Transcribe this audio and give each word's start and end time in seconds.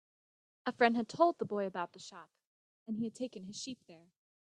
A 0.65 0.71
friend 0.71 0.95
had 0.97 1.07
told 1.07 1.37
the 1.37 1.45
boy 1.45 1.67
about 1.67 1.93
the 1.93 1.99
shop, 1.99 2.31
and 2.87 2.97
he 2.97 3.03
had 3.03 3.13
taken 3.13 3.43
his 3.43 3.61
sheep 3.61 3.83
there. 3.87 4.09